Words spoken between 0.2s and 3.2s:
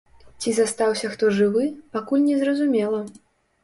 Ці застаўся хто жывы, пакуль не зразумела.